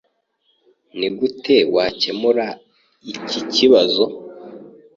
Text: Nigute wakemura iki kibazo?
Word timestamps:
Nigute 0.97 1.57
wakemura 1.75 2.47
iki 3.13 3.39
kibazo? 3.53 4.05